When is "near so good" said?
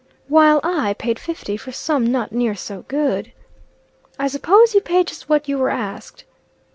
2.31-3.31